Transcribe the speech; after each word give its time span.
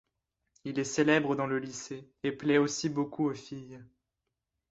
Il 0.65 0.79
est 0.79 0.83
célèbre 0.83 1.35
dans 1.35 1.45
le 1.45 1.59
lycée 1.59 2.09
et 2.23 2.31
plait 2.31 2.57
aussi 2.57 2.89
beaucoup 2.89 3.25
aux 3.29 3.35
filles. 3.35 3.83